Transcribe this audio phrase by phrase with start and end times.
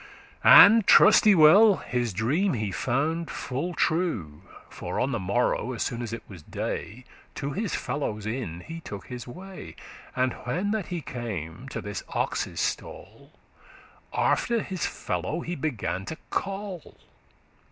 [0.43, 6.01] "And, truste well, his dream he found full true; For on the morrow, as soon
[6.01, 9.75] as it was day, To his fellowes inn he took his way;
[10.15, 13.31] And when that he came to this ox's stall,
[14.11, 16.97] After his fellow he began to call.